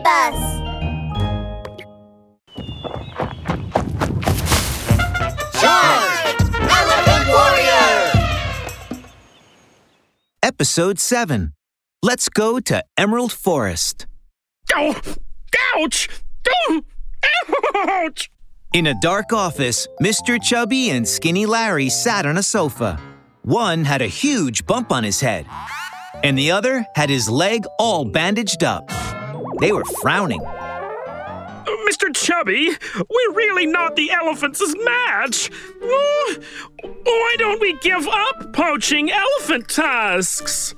[0.00, 0.60] save us!
[5.60, 6.40] Charge!
[6.70, 8.12] Elephant Warrior!
[10.42, 11.52] Episode 7
[12.02, 14.06] Let's go to Emerald Forest.
[14.74, 14.98] Oh,
[15.76, 16.08] ouch!
[16.48, 16.82] Oh,
[17.74, 18.30] ouch!
[18.72, 20.40] In a dark office, Mr.
[20.40, 22.98] Chubby and Skinny Larry sat on a sofa.
[23.42, 25.44] One had a huge bump on his head,
[26.22, 28.90] and the other had his leg all bandaged up.
[29.60, 30.40] They were frowning.
[31.90, 32.14] Mr.
[32.14, 35.50] Chubby, we're really not the elephants' match.
[35.82, 36.36] Oh,
[36.82, 40.74] why don't we give up poaching elephant tusks?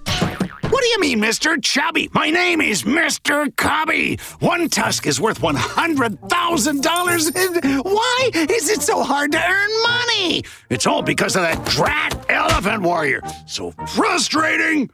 [0.73, 1.63] What do you mean, Mr.
[1.63, 2.09] Chubby?
[2.15, 3.55] My name is Mr.
[3.57, 4.19] Cubby.
[4.41, 7.85] One tusk is worth $100,000.
[7.85, 10.45] Why is it so hard to earn money?
[10.71, 13.21] It's all because of that drat elephant warrior.
[13.47, 14.89] So frustrating.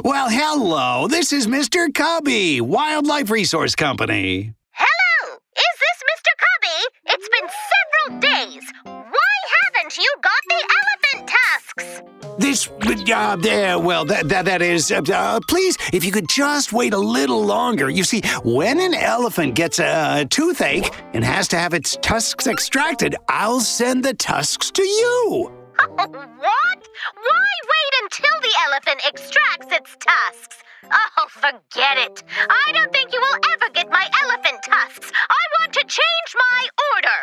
[0.00, 1.06] Well, hello.
[1.06, 1.92] This is Mr.
[1.92, 4.54] Cubby, Wildlife Resource Company.
[4.70, 5.36] Hello!
[5.54, 6.32] Is this Mr.
[6.40, 7.14] Cubby?
[7.14, 8.72] It's been several days.
[8.84, 9.36] Why
[9.74, 12.02] haven't you got the elephant tusks?
[12.38, 12.70] This,
[13.12, 16.94] uh, there, well, that, that, that is, uh, uh, please, if you could just wait
[16.94, 17.90] a little longer.
[17.90, 23.14] You see, when an elephant gets a toothache and has to have its tusks extracted,
[23.28, 25.52] I'll send the tusks to you.
[25.96, 26.10] what?
[26.12, 29.41] Why wait until the elephant extracts
[29.82, 30.62] its tusks?
[30.84, 32.22] Oh, forget it.
[32.38, 35.10] I don't think you will ever get my elephant tusks.
[35.12, 37.18] I want to change my order.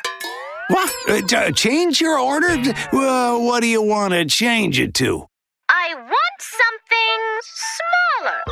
[0.67, 1.33] What?
[1.33, 2.57] Uh, change your order?
[2.91, 5.25] Well, what do you want to change it to?
[5.69, 8.43] I want something smaller.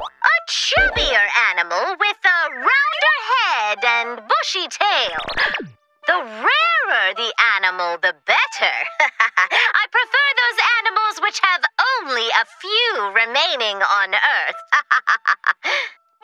[0.00, 5.70] A chubbier animal with a rounder head and bushy tail.
[6.06, 8.76] The rarer the animal, the better.
[9.00, 11.62] I prefer those animals which have
[12.12, 14.60] only a few remaining on Earth.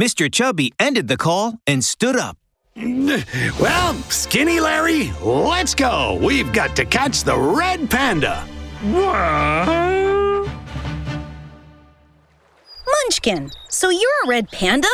[0.00, 0.32] Mr.
[0.32, 2.38] Chubby ended the call and stood up.
[3.60, 6.18] Well, Skinny Larry, let's go.
[6.20, 8.40] We've got to catch the red panda.
[8.82, 9.04] What?
[13.24, 14.88] Munchkin, so you're a red panda?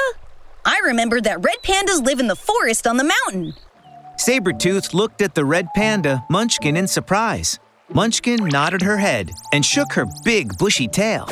[0.64, 3.54] I remember that red pandas live in the forest on the mountain.
[4.16, 7.58] Sabretooth looked at the red panda, Munchkin, in surprise.
[7.92, 11.26] Munchkin nodded her head and shook her big bushy tail.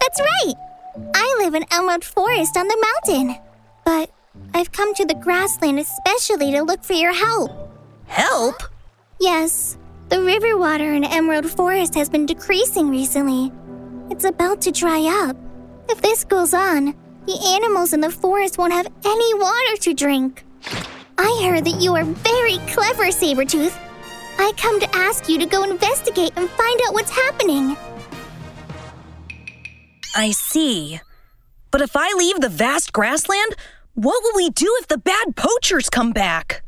[0.00, 0.54] That's right!
[1.14, 3.36] I live in Emerald Forest on the mountain.
[3.84, 4.10] But
[4.54, 7.50] I've come to the grassland especially to look for your help.
[8.06, 8.62] Help?
[9.20, 9.76] Yes,
[10.08, 13.52] the river water in Emerald Forest has been decreasing recently.
[14.10, 15.36] It's about to dry up.
[15.90, 16.94] If this goes on,
[17.26, 20.44] the animals in the forest won't have any water to drink.
[21.18, 23.76] I heard that you are very clever, Sabretooth.
[24.38, 27.76] I come to ask you to go investigate and find out what's happening.
[30.16, 31.00] I see.
[31.72, 33.56] But if I leave the vast grassland,
[33.94, 36.62] what will we do if the bad poachers come back?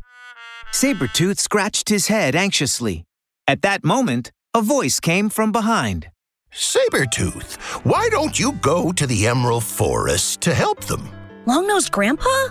[0.72, 3.04] Sabretooth scratched his head anxiously.
[3.46, 6.11] At that moment, a voice came from behind.
[6.54, 11.08] Sabretooth, why don't you go to the Emerald Forest to help them?
[11.46, 12.48] Long-nosed Grandpa?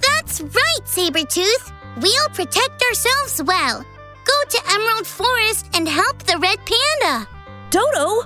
[0.00, 1.72] That's right, Sabretooth.
[2.00, 3.84] We'll protect ourselves well.
[4.24, 7.28] Go to Emerald Forest and help the red panda.
[7.70, 8.22] Dodo,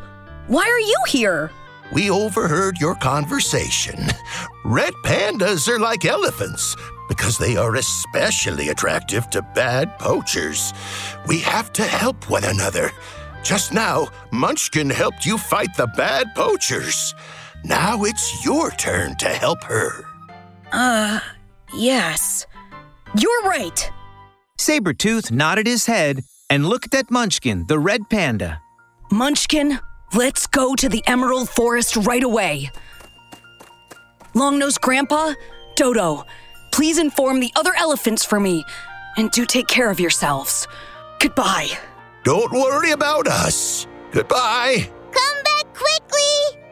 [0.47, 1.51] why are you here?
[1.91, 4.09] We overheard your conversation.
[4.67, 6.77] Red pandas are like elephants
[7.09, 10.75] because they are especially attractive to bad poachers.
[11.27, 12.91] We have to help one another.
[13.43, 17.15] Just now, Munchkin helped you fight the bad poachers.
[17.65, 20.05] Now it's your turn to help her.
[20.73, 21.21] Uh,
[21.75, 22.47] yes.
[23.19, 23.91] You're right.
[24.59, 28.61] Sabretooth nodded his head and looked at Munchkin, the red panda.
[29.11, 29.79] Munchkin,
[30.15, 32.71] let's go to the Emerald Forest right away.
[34.35, 35.33] Long-nosed Grandpa,
[35.75, 36.25] Dodo,
[36.71, 38.65] please inform the other elephants for me,
[39.17, 40.69] and do take care of yourselves.
[41.19, 41.71] Goodbye.
[42.25, 43.87] Don't worry about us.
[44.13, 44.91] Goodbye.
[45.13, 46.63] Come back quickly!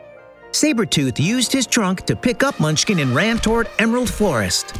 [0.51, 4.75] Sabretooth used his trunk to pick up Munchkin and ran toward Emerald Forest.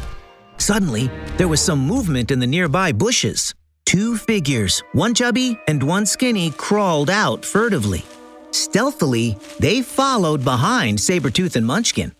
[0.57, 3.53] Suddenly, there was some movement in the nearby bushes.
[3.85, 8.03] Two figures, one chubby and one skinny, crawled out furtively.
[8.51, 12.13] Stealthily, they followed behind Sabretooth and Munchkin.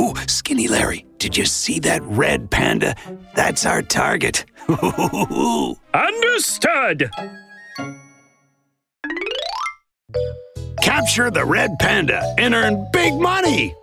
[0.00, 2.94] Ooh, Skinny Larry, did you see that red panda?
[3.34, 4.46] That's our target.
[5.94, 7.10] Understood!
[11.00, 13.74] Capture the red panda and earn big money.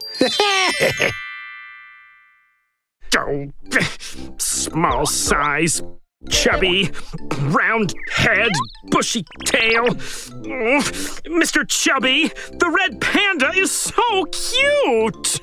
[3.18, 3.48] Oh,
[4.38, 5.82] small size,
[6.30, 6.92] chubby,
[7.40, 8.52] round head,
[8.86, 9.86] bushy tail.
[9.90, 10.82] Oh,
[11.26, 11.68] Mr.
[11.68, 15.42] Chubby, the red panda is so cute!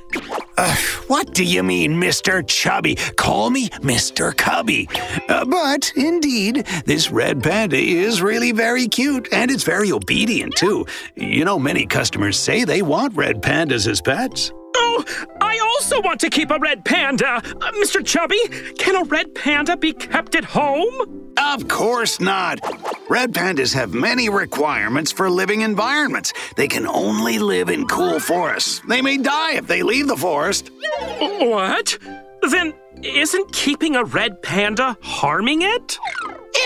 [1.08, 2.46] What do you mean, Mr.
[2.46, 2.94] Chubby?
[3.16, 4.34] Call me Mr.
[4.36, 4.88] Cubby.
[5.28, 10.86] Uh, but indeed, this red panda is really very cute and it's very obedient too.
[11.16, 14.52] You know, many customers say they want red pandas as pets.
[14.76, 15.04] Oh,
[15.74, 17.36] also want to keep a red panda.
[17.36, 18.04] Uh, Mr.
[18.04, 18.38] Chubby,
[18.78, 21.32] can a red panda be kept at home?
[21.36, 22.60] Of course not.
[23.08, 26.32] Red pandas have many requirements for living environments.
[26.56, 28.80] They can only live in cool forests.
[28.88, 30.70] They may die if they leave the forest.
[31.18, 31.98] What?
[32.50, 35.98] Then isn't keeping a red panda harming it?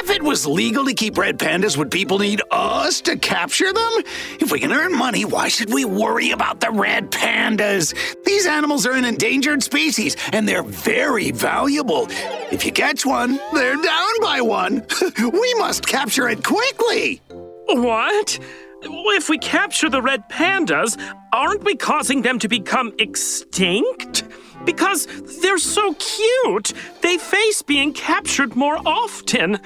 [0.01, 3.93] If it was legal to keep red pandas, would people need us to capture them?
[4.39, 7.97] If we can earn money, why should we worry about the red pandas?
[8.25, 12.07] These animals are an endangered species and they're very valuable.
[12.53, 14.87] If you catch one, they're down by one.
[15.19, 17.21] we must capture it quickly.
[17.67, 18.39] What?
[18.83, 20.97] If we capture the red pandas,
[21.33, 24.28] aren't we causing them to become extinct?
[24.65, 25.07] Because
[25.41, 26.73] they're so cute,
[27.03, 29.61] they face being captured more often.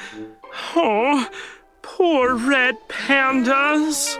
[0.77, 1.29] Oh,
[1.83, 4.19] poor red pandas.